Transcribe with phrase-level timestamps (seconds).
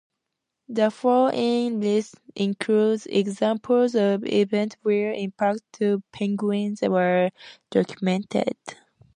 [0.67, 7.29] The following list includes examples of events where impacts to penguins were
[7.69, 8.57] documented.